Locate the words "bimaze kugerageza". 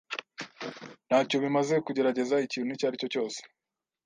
1.43-2.35